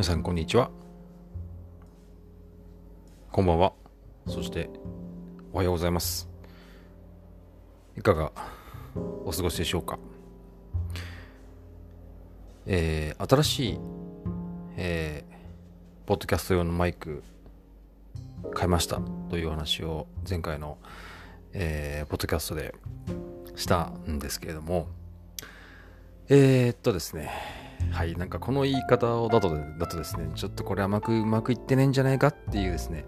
[0.00, 0.70] 皆さんこんにちは。
[3.30, 3.74] こんばんは。
[4.26, 4.70] そして
[5.52, 6.26] おはようございます。
[7.98, 8.32] いかが
[9.26, 9.98] お過ごしでしょうか。
[12.64, 13.78] えー、新しい、
[14.78, 17.22] えー、ポッドキャスト用のマイク
[18.54, 19.02] 買いました。
[19.28, 20.78] という話を前回の、
[21.52, 22.74] えー、ポッドキャストで
[23.54, 24.88] したんですけれども。
[26.30, 27.59] えー、っとですね。
[27.92, 33.04] はい、なんかこの言い方だとだとですね、ちょっとこれ甘くうまくいってねえんじゃないかっていうですね、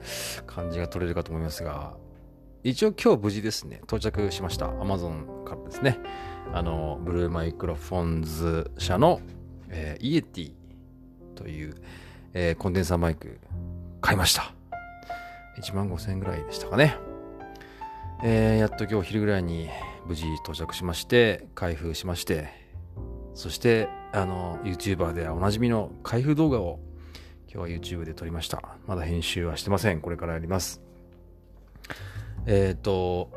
[0.47, 1.95] 感じが取れるかと思いますが、
[2.65, 4.67] 一応今日無事ですね、到着しました。
[4.67, 5.99] Amazon からですね、
[6.53, 9.21] あの、ブルーマイクロフォンズ社の、
[9.69, 10.53] えー、イエティ
[11.35, 11.75] という、
[12.35, 13.41] えー、コンデンサーマイク
[14.01, 14.55] 買いました。
[15.59, 16.97] 1万5000円ぐらいでしたかね。
[18.23, 19.69] えー、やっと今日昼ぐらいに
[20.07, 22.62] 無事到着しまして、開封しまして、
[23.35, 26.81] そしてあの YouTuber でおなじみの開封動画を
[27.53, 28.63] 今日は YouTube で撮りました。
[28.87, 30.01] まだ編集はしてません。
[30.01, 30.83] これからやります。
[32.47, 33.31] えっ、ー、と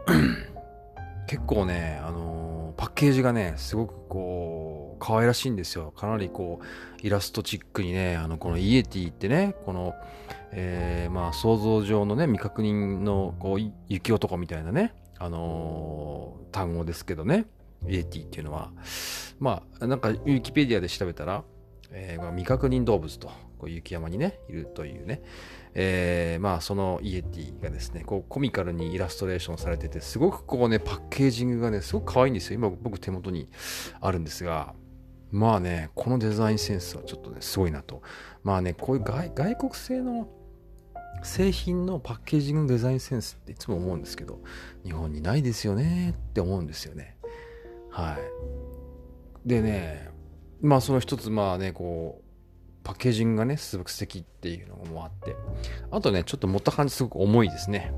[1.27, 5.91] 結構ねあのパッケージがねすごくこう可愛らしいんですよ。
[5.91, 6.65] かなりこう
[7.05, 9.93] イラストチックにねあのこのイエティってねこの
[10.51, 17.45] えー、まあ想像上のね未確認のこう雪男みたいなねあのー、単語ですけどね。
[17.87, 18.71] イエティっていうのは、
[19.39, 21.43] まあ、なんか、ウィキペディアで調べたら、
[21.91, 25.21] えー、未確認動物と、こう雪山にね、いるというね、
[25.73, 32.59] えー、まあ、そのイエティがですね、こう、コミカルにイラストレーションされてて、すごくこうね、パッケージングがね、すごく可愛いんですよ。
[32.59, 33.49] 今、僕手元に
[34.01, 34.73] あるんですが、
[35.31, 38.01] まあね、このデザインセンスはちょっとね、すごいなと。
[38.43, 40.29] まあね、こういう外外国製の
[41.23, 44.39] 製品のパッケージングデザインセンスっていつも思うんですけど、
[44.83, 47.17] 日本にないですよねって思うんですよね。
[47.89, 48.74] はい。
[49.45, 50.09] でね、
[50.61, 52.25] まあその一つまあね、こう、
[52.83, 55.35] パッケージングがね、すごく素敵っていうのもあって、
[55.91, 57.93] あとね、ちょっと持った感じすごく重いですね。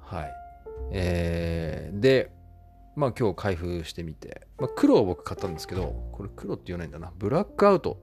[0.00, 0.32] はい。
[0.92, 2.30] えー、で、
[2.96, 7.12] まあ今日開封してみて、まあ、黒を僕買ったんですけど、これ黒って言わないんだな。
[7.16, 7.98] ブラックアウト、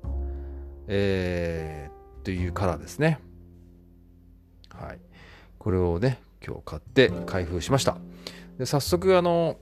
[0.88, 3.20] えー、というカラーですね。
[4.70, 5.00] はい。
[5.58, 7.98] これをね、今日買って開封しました。
[8.58, 9.58] で早速、あの、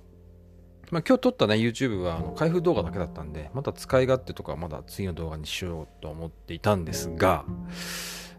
[0.93, 7.45] まあ、今日撮ったね、YouTube はあの開封動画だけだったんで、また使い勝手とかまだ次の動画にしようと思っていたんですが、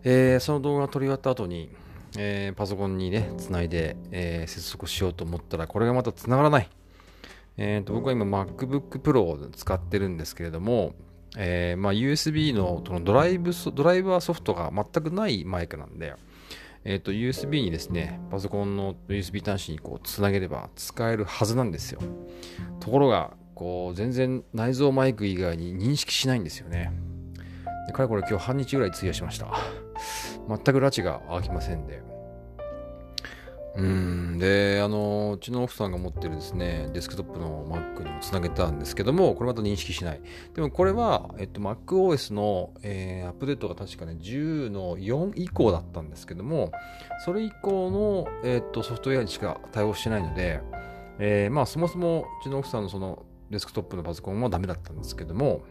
[0.05, 1.71] えー、その動画が撮り終わった後に、
[2.17, 6.71] えー、パソコンにね、つないで、えー、接続しようと思ったら、これがまたつながらない。
[7.57, 10.95] えーと、僕は今 MacBook Pro を使ってるんですけれども、
[11.37, 16.15] えーまあ、USB ののドライブドライバーソフトが全くないマイクなんで、
[16.85, 22.01] えっ、ー、と、USB にですね、パソコンの USB 端子にこう、つなげれば使えるはずなんですよ。
[22.81, 26.93] ところが、こう、全然内蔵マイク以外に認識しないんですよね。
[27.87, 29.49] で、かれこれ今日半日ぐらい費やしました。
[30.49, 32.14] 全く拉致が開きませんで。
[33.77, 40.21] うん、で、あの、うちの奥さんが持ってるですね、デスクトップの Mac にもつなげたんですけども、これまた認識しない。
[40.55, 46.71] でもこれは、えっと、MacOS の、えー、アップデートが確かね、10の4以降だったんですけども、
[47.25, 50.61] それ以降の、えっと、ソフトウェアにしか対応してないので、
[51.19, 55.63] えー、まあ、そもそもうちの奥さんのそのデスクトップのパソコンはダメだったんですけども、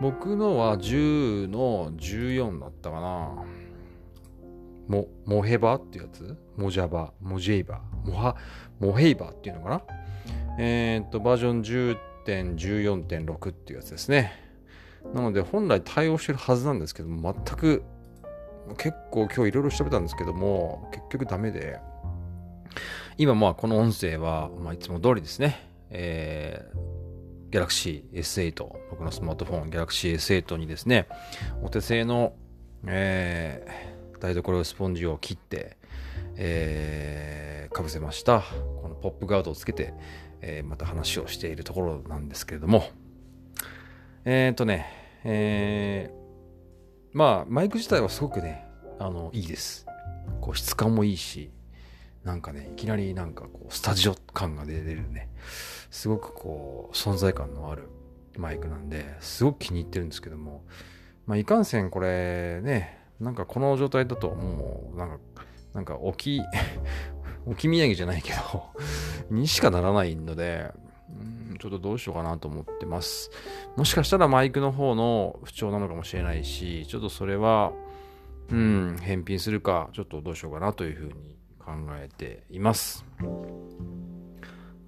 [0.00, 3.44] 僕のは10の14だったかな。
[4.88, 6.36] モ、モヘバってやつ？
[6.56, 8.34] モジャバ、モジェイバ、モハ、
[8.80, 9.30] モヘイバ？
[9.30, 9.82] っていうのかな？
[10.58, 11.62] えっ、と、バージョン
[12.26, 14.32] 10.14.6っていうやつですね。
[15.14, 17.84] なので、本来対応してるはずなんですけども、全く、
[18.76, 21.78] 結構今日いろいろ調べたんですけども、結局ダメで、
[23.16, 28.52] 今まあこの音声は、まあ、いつも通りですね、えー、Galaxy S8、
[28.90, 31.08] 僕のスマートフォン Galaxy S8 にですね、
[31.62, 32.34] お手製の、
[32.86, 35.76] えー、台所スポンジを切って、
[36.36, 38.42] えー、かぶせました。
[38.82, 39.94] このポップガードをつけて、
[40.40, 42.84] えー、また話をしているところなんですけれども、
[44.24, 44.86] えっ、ー、とね、
[45.24, 48.66] えー、まあ、マイク自体はすごくね、
[48.98, 49.86] あの、いいです。
[50.40, 51.50] こう、質感もいいし、
[52.24, 55.28] なんかね、いきなりなんかこう、スタジオ感が出てるね、
[55.90, 57.88] すごくこう、存在感のある
[58.36, 60.64] マイクなんで、すごく気に入ってるんですけども、
[61.26, 65.18] まあ、いかんせんこれね、なんかこの状態だともう、なんか、
[65.74, 66.42] なんか置き、
[67.46, 68.64] 置き土産じゃないけど
[69.30, 70.70] にしかならないので、
[71.58, 73.30] ちょっとどうしようかなと思ってます。
[73.76, 77.72] もしかしたらマイクの方の不調なのかもしれないし、ちょっとそれは、
[78.50, 83.04] うん、返品するか、ちょっとどうしようかなというふうに考えています。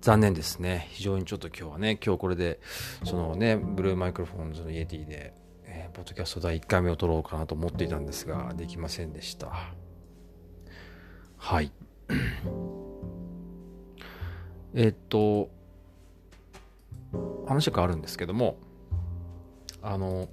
[0.00, 0.88] 残念ですね。
[0.91, 2.61] 非常にちょっと今日はね、今日これで、
[3.05, 5.35] そのね、ブルーマイクロフォンズのイエティで、
[5.93, 9.75] ポッドキャスト第1回目を撮ろうかなと思っていたんですが、できませんでした。
[11.37, 11.73] はい。
[14.75, 15.51] えっと、
[17.47, 18.57] 話が変わるんですけども、
[19.83, 20.29] あの、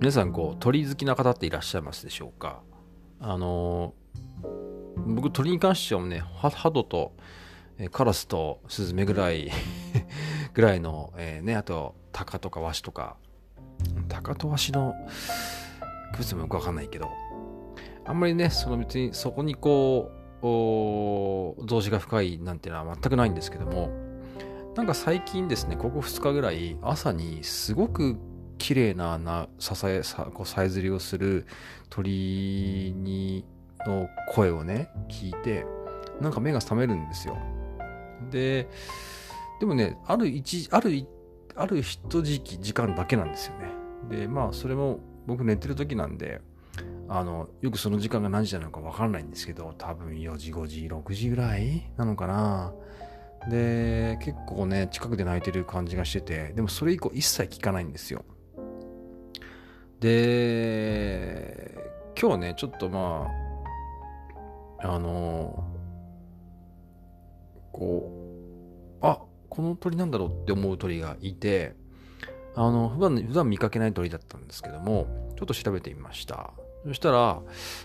[0.00, 2.62] 皆さん、こう、鳥好きな方っていらっしゃいますでしょうか？
[3.20, 3.94] あの、
[5.06, 7.12] 僕、鳥に関してはね、ハドと、
[7.90, 9.50] カラスとスズメぐらい
[10.52, 13.16] ぐらいの、えー、ね、あと、タカとかワシとか、
[14.22, 14.94] タカとワシの
[16.12, 17.10] 区別もよくわかんないけど、
[18.04, 20.10] あんまりね、その別にそこにこ
[20.42, 23.90] う、動詞が深いなんていうのは全くないんですけども、
[24.76, 28.16] なんか最近ですね、ここ2日ぐらい朝にすごく
[28.58, 31.46] 綺麗ななささえさこうさえずりをする
[31.90, 33.44] 鳥に
[33.86, 35.66] の声をね、聞いて、
[36.20, 37.36] なんか目が覚めるんですよ。
[38.30, 38.68] で、
[39.60, 41.06] でもね、ある一、ある、
[41.54, 43.81] ある一時期、時間だけなんですよね。
[44.08, 46.40] で、まあ、それも僕寝てる時なんで、
[47.08, 52.72] あの、よくその時間が何時なのかわかんないんですけど、多分4時、5時、6時ぐらいなのかな。
[53.48, 58.24] で、結構ね、近くで泣いてる感じがしてて、でもそれ以降一切聞かないんですよ。
[60.00, 61.76] で、
[62.20, 63.28] 今日ね、ちょっとま
[64.80, 65.64] あ、あの、
[67.72, 68.10] こ
[69.00, 71.74] う、あ、この鳥なんだろうって思う鳥がいて、
[72.54, 75.06] あの、普段、普段見かけない鳥だったんですけども、
[75.36, 76.52] ちょっと調べてみました。
[76.84, 77.42] そしたら、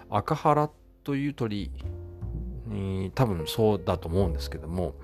[0.09, 0.69] 赤原
[1.03, 1.71] という鳥、
[2.67, 4.95] に多分そうだと思うんですけども、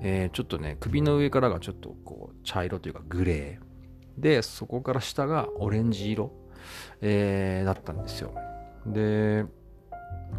[0.00, 4.20] えー、ちょっとね、首の上からがちょっとこう、茶色というかグレー。
[4.20, 6.32] で、そこから下がオレンジ色、
[7.00, 8.34] えー、だったんですよ。
[8.86, 9.44] で、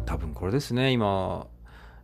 [0.04, 1.46] 多分これですね、今、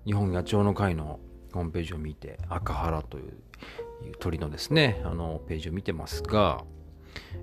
[0.05, 1.21] 日本野鳥の会の
[1.53, 3.43] ホームページを見て、赤原という
[4.19, 6.65] 鳥のですね、あのページを見てますが、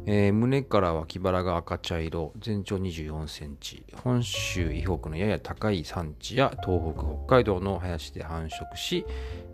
[0.06, 9.06] えー、胸から脇腹が赤茶色、全長24センチ、本州以北のやや高い山地や東北、北海道の林で繁殖し、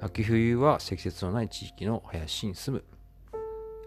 [0.02, 2.84] 秋冬は積雪のない地域の林に住む。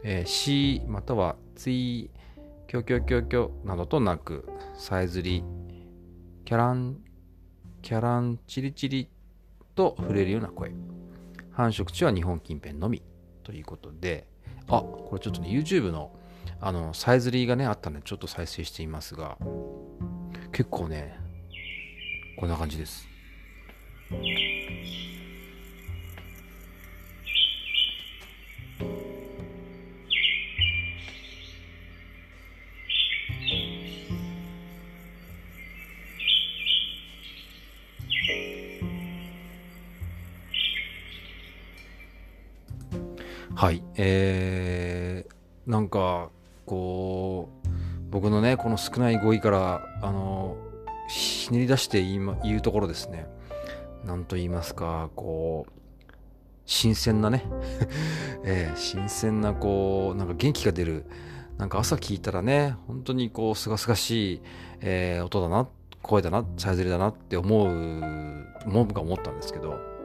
[0.04, 2.10] えー、C またはツイ、
[2.66, 5.42] キョキョキョキョなどとなく、さえずり、
[6.44, 6.98] キャラン、
[7.82, 9.08] キャランチリチリ
[9.74, 10.72] と触れるような声。
[11.52, 13.02] 繁殖地は日本近辺のみ。
[13.48, 14.26] ということで、
[14.66, 16.12] あ、これちょっとね、YouTube の
[16.60, 19.38] あの、さえずりがね、あったんで、ちょっと再生していますが、
[20.52, 21.18] 結構ね、
[22.36, 23.08] こんな感じです。
[43.58, 43.82] はい。
[43.96, 46.30] えー、なんか、
[46.64, 47.68] こう、
[48.08, 50.56] 僕のね、この少ない語彙から、あの、
[51.08, 53.26] ひねり出して言い、言うところですね。
[54.04, 55.72] なんと言いますか、こう、
[56.66, 57.46] 新鮮なね、
[58.46, 61.06] えー、新鮮な、こう、なんか元気が出る、
[61.56, 64.42] なんか朝聞いたらね、本当にこう、すがすがしい、
[64.82, 65.66] えー、音だな、
[66.02, 67.66] 声だな、さえずりだなって思う、
[68.66, 69.97] 思うか思ったんですけど、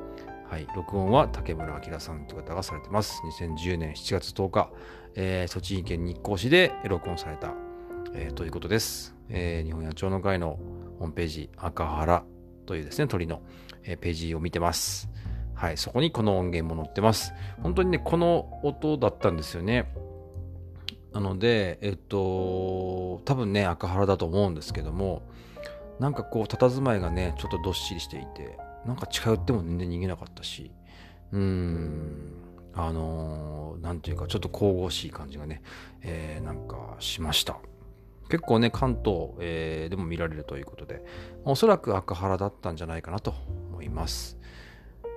[0.53, 3.23] はい、録音は竹村明さんという方がされてます。
[3.41, 4.69] 2010年7月10日、
[5.15, 7.55] えー、栃木県日光市で録音された、
[8.13, 9.15] えー、ということです。
[9.29, 10.59] えー、日本野鳥の会の
[10.99, 12.23] ホームページ、赤原
[12.67, 13.41] というですね、鳥の、
[13.83, 15.09] え、ページを見てます。
[15.55, 17.33] はい、そこにこの音源も載ってます。
[17.63, 19.91] 本当にね、この音だったんですよね。
[21.13, 25.23] なので、えっと、多分ね、赤原だと思うんですけども、
[25.99, 30.71] なんかこう、佇まいがね、ちょっとどっしりしていて、なんか近寄っても全然逃げなかったし、
[31.31, 32.33] うーん、
[32.73, 35.61] あのー、なんていうか、ちょっと神々しい感じがね、
[36.01, 37.57] えー、なんかしました。
[38.29, 41.03] 結構ね、関東、えー、でも見られるということで、
[41.45, 43.33] おそらく赤原だったんじゃないかなと
[43.71, 44.37] 思います。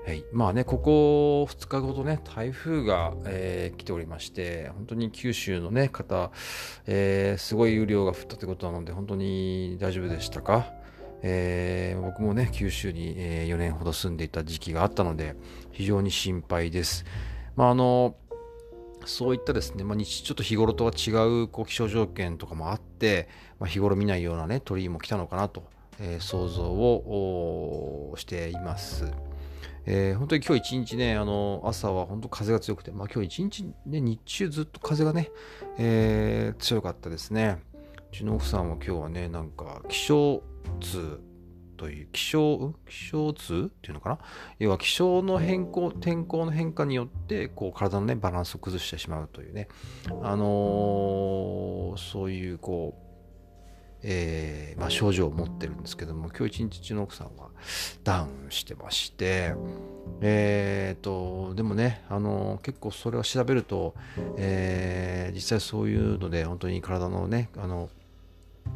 [0.06, 6.30] はい、まあね、ここ2日ごとね、台風が、えー、来ておりまして、本当に九州のね、方、
[6.86, 10.72] えー、すごい雨量が降ったということなので、本当に大丈夫でしたか？
[11.28, 15.34] えー、僕もね、九州に、えー、4年ほど住んでいた時期があったので、
[15.72, 17.04] 非常に心配です。
[17.56, 18.14] まあ、あの、
[19.06, 21.10] そういったですね、まあ、日ちょっと日頃とは違
[21.42, 23.28] うこう気象条件とかもあって、
[23.58, 25.64] まあ、日頃見ないようなね、鳥も来たのかなと、
[25.98, 29.12] えー、想像をしています。
[29.84, 35.30] えー、本当に今日一日ね、あの、朝は本当風が強くて、まあ今日一日ね、日中ずっと風がね、
[35.76, 37.58] えー、強かったですね。
[38.12, 40.42] うちの奥さんは今日はね、なんか気象
[40.80, 41.20] 痛
[41.76, 44.18] という気象、気象痛っていうのかな？
[44.58, 49.68] 要は気象の変更、天候の変化によって、こう体のね、バランスを崩してしまうというね、
[50.22, 53.06] あのー、そういう、こう、
[54.02, 57.48] えー、まあ、症状を持ってるんですけども今日一日中の奥さんは
[58.04, 59.54] ダウンしてまして
[60.20, 63.94] えーと、でもねあの結構それを調べると、
[64.36, 67.88] えー、実際そういうので本当に体のねあの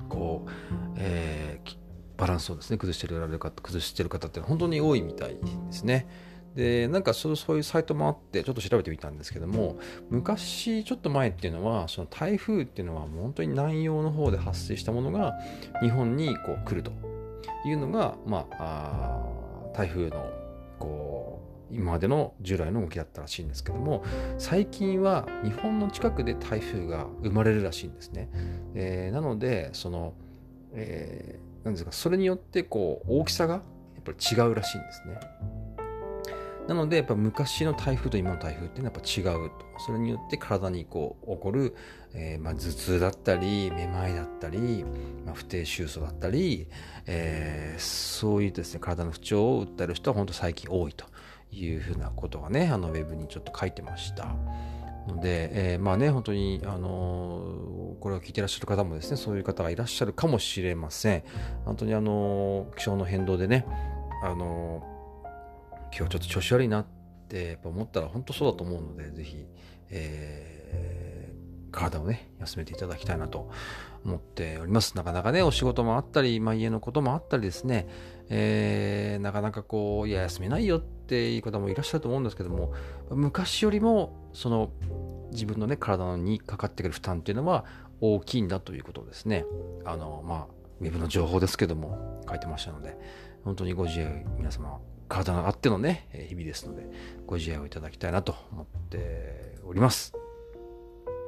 [0.09, 0.51] こう、
[0.97, 1.77] えー、
[2.21, 5.39] バランスをですね崩してる方崩してる方って本当に多いみたいで
[5.73, 6.07] すね。
[6.55, 9.79] でなんかそういうサイトもあってちょっと調べてみたんですけども
[10.11, 15.35] 昔ちょっと前っていうのはその台風っていうのはもう本当に南洋の方で発生したものが
[15.81, 16.91] 日本にこう来ると
[17.65, 19.23] いうのが、まあ、
[19.73, 20.29] あ台風の
[20.81, 24.03] こう今までの従来の動きだったらしいんですけども
[24.39, 28.29] 最近は日本の近くで台風が生まれるらしいんですね。
[28.75, 30.15] えー、なのでその、
[30.73, 33.63] えー、なんですかそれによってこう大きさがやっ
[34.03, 35.21] ぱり違うらしいんですね。
[36.71, 39.67] なので、やっぱ昔の台風と今の台風っていうのはやっぱ違うと。
[39.79, 41.75] それによって体にこう起こる、
[42.15, 44.85] えー、まあ頭痛だったり、めまいだったり、
[45.27, 46.69] まあ、不定収穫だったり、
[47.07, 51.07] えー、そういうですね、体の不調を訴える人は本当最近多いと
[51.53, 54.35] いうふうなことがね、あのウェブにちょっと書いてました。
[55.07, 61.23] ので、えー、まあね、本当に、あのー、これを聞いてらっしゃる方もですね、そういう方がいらっしゃるかもしれません。
[61.65, 63.67] 本当にあのー、気象の変動でね、
[64.23, 64.83] あの
[65.91, 66.87] 今日ちょっと調子悪いなっ
[67.29, 69.47] てやっぱ思ったら本当そうだと思うので、ぜひ、
[69.91, 73.51] えー、体をね、休めていただきたいなと
[74.05, 74.97] 思っております。
[74.97, 77.89] なかなかね、お仕事もあったり、まあ、家のこともあったりですね、
[78.29, 82.73] えー、なかなかこう、いや、休めないよってていう方もいらっしゃると思うんですけども、
[83.11, 84.71] 昔よりも、その、
[85.33, 87.65] 自分のね、体にかかってくる負担っていうのは
[88.01, 89.45] 大きいんだということですね。
[89.85, 90.47] あの、まあ、
[90.81, 92.97] ウェブの情報ですけども、書いてましたので、
[93.45, 96.87] 本当にご自愛皆様体があってのね、日々ですので、
[97.27, 100.15] ご自愛をいただきたいなと思っております。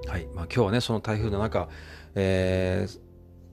[0.07, 0.27] はい。
[0.35, 1.69] まあ今日はね、その台風の中、
[2.15, 3.01] えー、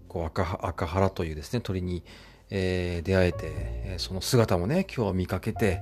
[0.07, 2.03] こう赤赤原というですね、鳥に、
[2.50, 5.81] えー、出会えて、えその姿もね、今日見かけて、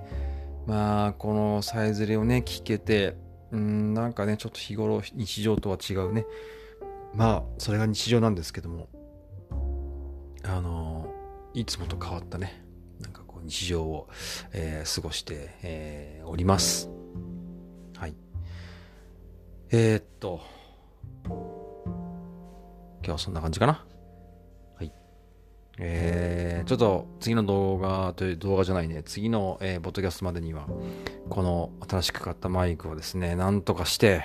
[0.68, 3.16] まあ、このさえずりをね、聞けて、
[3.52, 6.26] うん、なんかね、ちょっと日頃、日常とは違うね、
[7.16, 8.90] まあ、それが日常なんですけども、
[10.44, 11.08] あの、
[11.54, 12.64] いつもと変わったね
[13.00, 14.10] なんかこう、日常を、
[14.52, 16.90] えー、過ごして、えー、おります。
[17.98, 18.16] はい。
[19.72, 20.42] えー、っと、
[21.26, 23.86] 今日はそんな感じかな。
[24.76, 24.92] はい。
[25.80, 30.68] えー、ちょっと次の動画という動画じゃないね、次の、えー、ボッドキャストまでには、
[31.30, 34.22] この新しく買ったマイクをですね、なんとかして、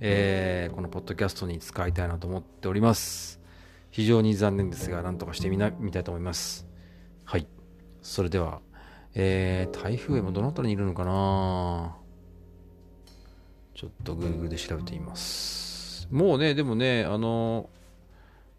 [0.00, 3.40] えー、このポッドキャストに使いたいなと思っております。
[3.90, 6.66] 非常に残念ですが、なんとかしてみな、みたいと思います。
[7.24, 7.46] はい。
[8.02, 8.60] それでは、
[9.14, 11.96] えー、台風もどの辺りにいるのかな？
[13.74, 16.06] ちょっと Google で調べてみます。
[16.10, 17.70] もうね、でもね、あの、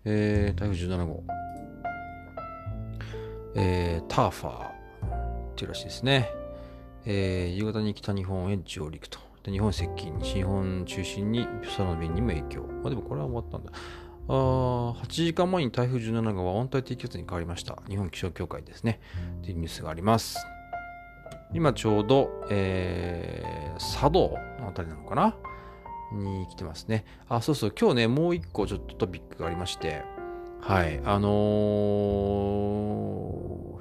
[0.04, 1.24] えー、台風17号、
[3.55, 6.29] えー、ターファーっていうらしいですね。
[7.05, 9.20] えー、夕方に北日本へ上陸と。
[9.43, 12.62] で日本接近、西日本中心に空の便にも影響。
[12.62, 13.72] まあでもこれは終わったんだ。
[14.27, 17.81] あ8時間前に台風17号は温帯低気圧に変わりました。
[17.89, 19.00] 日本気象協会ですね。
[19.43, 20.38] というニュースがあります。
[21.53, 25.36] 今ちょうど、えー、佐渡のあたりなのかな？
[26.13, 27.05] に来てますね。
[27.29, 30.03] あ、そうそう、今日ね、もう一個ちょっとトピックがありまして、
[30.60, 31.31] はい、あのー、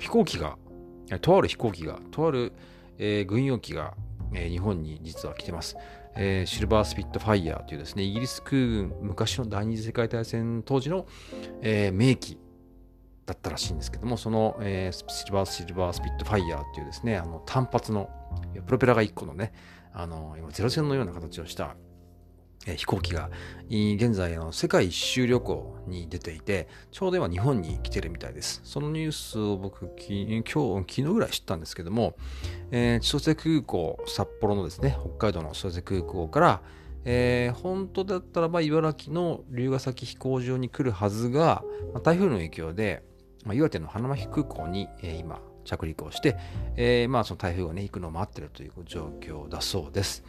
[0.01, 0.59] 飛行機が、
[1.21, 2.53] とある飛行機が、とある、
[2.99, 3.95] えー、軍用機が、
[4.35, 5.77] えー、日本に実は来てます。
[6.17, 11.07] えー、シルバースピットファイヤーというですね、イギリス空軍、昔の第二次世界大戦当時の、
[11.61, 12.39] え、名機
[13.27, 18.11] だったらしいんですけども、その、え、シルバーシルバースピットファイヤーというですね、あの単発の
[18.67, 19.53] プロペラが1個のね、
[19.93, 21.77] あの今ゼロ戦のような形をした
[22.67, 23.31] え飛行機が
[23.69, 28.61] 現在の世界一周旅行に出ていて、ちょうど今日本に来てるみたいです。
[28.65, 32.17] そのニュースを僕、今日、昨日ぐらい知ったんですけども、
[32.71, 36.63] えー、千歳空港、札幌のですね、北海道の千歳空港から、
[37.05, 41.65] えー、本当だったらば茨城の龍ヶ崎飛行場に来るはずが、
[41.95, 43.03] まあ、台風の影響で、
[43.47, 46.37] まあ、岩手の花巻空港に、えー、今着陸をして、
[46.77, 50.25] えー、まあその台風がね、行くのを待ってるという状況だそうです。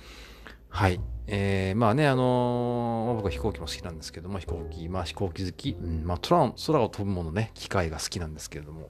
[0.71, 1.01] はい。
[1.27, 8.89] えー、まあね、あのー、僕は飛行機も好きなんですけども、飛行機、まあ飛行機好き、うん、まあ空空を飛ぶものね、機械が好きなんですけれども、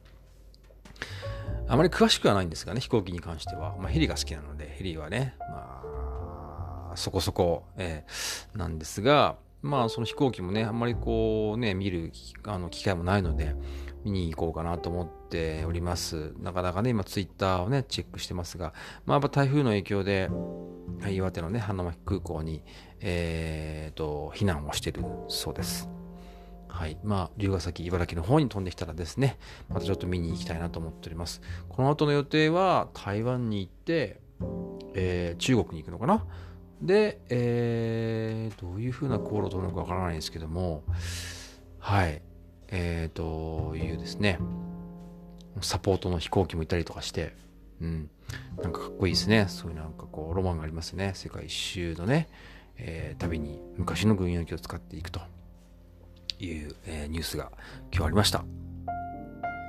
[1.68, 3.76] あまり詳しくはないんですがね、飛行機に関しては。
[3.80, 12.12] まあヘリが好きなので、ヘリはね、まあ、そこそこ、えー、なんですが、まあその飛行機もね、あんまりこうね、見る
[12.46, 13.56] あの機会もないので、
[14.04, 16.34] 見に行こうかなと思っております。
[16.40, 18.74] なかなかね、今ツイッターをね、チェックしてますが、
[19.06, 20.30] まあやっぱ台風の影響で、
[21.10, 22.64] 岩手のね、花巻空港に、
[23.00, 25.90] えー、と、避難をしてるそうです。
[26.68, 26.98] はい。
[27.04, 29.38] まあ、龍ヶ崎、茨城の方に飛んできたらですね、
[29.70, 31.42] またちょっと見に行きたいなと思っております。
[31.70, 34.22] この後の予定は、台湾に行って、
[34.96, 36.26] えー、中国に行くのかな？
[36.82, 38.21] で、えー、
[38.62, 40.84] どういう風な航路を取るのかわからないんですけども、
[41.80, 42.22] はい。
[42.68, 44.40] えー、というですね、
[45.62, 47.34] サポートの飛行機もいたりとかして、
[47.82, 48.10] うん。
[48.62, 49.48] なんかかっこいいですね。
[49.50, 51.12] そういうなんかこう、ロマンがありますね。
[51.16, 52.30] 世界一周のね、
[52.78, 55.22] えー、旅に昔の軍用機を使っていくと
[56.40, 57.52] いう、えー、ニュースが
[57.92, 58.46] 今日ありました。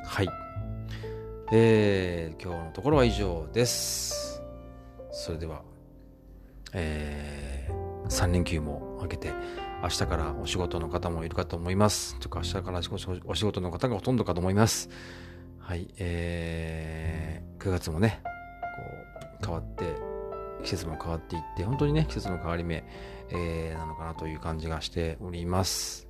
[0.05, 0.29] はい。
[1.51, 4.43] えー、今日のところは以上です。
[5.11, 5.63] それでは、
[6.73, 7.82] えー、
[8.13, 9.33] 3連休も明けて、
[9.83, 12.21] 明日からお仕事の方もいるかと思います。
[12.21, 12.81] とか、明日から
[13.25, 14.91] お仕事の方がほとんどかと思います。
[15.59, 18.29] はい、えー、9月もね、こ
[19.43, 19.85] う、変わって、
[20.63, 22.85] 季節も変わっていって、本当にね、季節の変わり目、
[23.31, 26.07] えー、なのかなという感じがしております。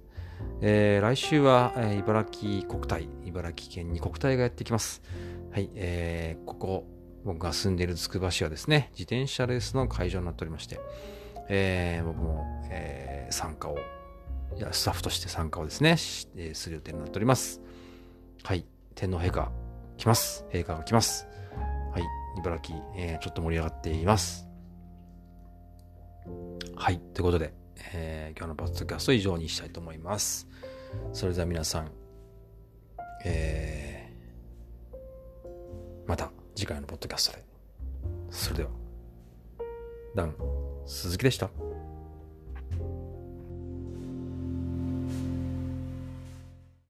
[0.60, 5.02] えー、来週は、えー、茨城国体、茨城県に国体がやってきます。
[5.52, 6.86] はい、えー、ここ、
[7.24, 10.80] 僕が住んでいるつくば市はですね、自転車レースの会場になっておりまして、
[11.48, 13.76] えー、僕も、えー、参加を、
[14.56, 16.28] いや、スタッフとして参加をですね、す
[16.68, 17.60] る予定になっております。
[18.44, 19.50] はい、天皇陛下
[19.96, 20.44] 来ます。
[20.50, 21.26] 陛下が来ます。
[21.92, 22.02] はい、
[22.38, 24.48] 茨城、えー、ちょっと盛り上がっています。
[26.76, 27.54] はい、ということで、
[27.94, 30.48] えー、今日のポッドキャスト以上にしたいと思います。
[31.12, 31.90] それでは皆さん、
[33.24, 37.44] えー、また次回のポッドキャストで。
[38.30, 38.70] それでは、
[40.16, 40.34] ダン、
[40.86, 41.50] 鈴木でした。